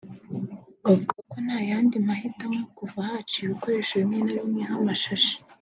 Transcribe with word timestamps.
bavuga 0.83 1.17
ko 1.31 1.35
nta 1.45 1.57
yandi 1.69 1.95
mahitamo 2.07 2.59
kuva 2.77 2.99
haciwe 3.09 3.41
ibikoresho 3.45 3.93
bimwe 3.99 4.17
na 4.25 4.33
bimwe 4.37 4.63
nk’amashashi 4.67 5.35